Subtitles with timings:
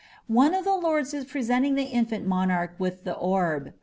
[0.33, 3.71] One of the lords is presenting the infant monarch with the orb.